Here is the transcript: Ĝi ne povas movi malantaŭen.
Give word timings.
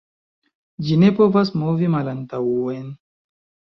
Ĝi 0.87 0.97
ne 1.01 1.11
povas 1.21 1.53
movi 1.65 1.91
malantaŭen. 1.97 2.93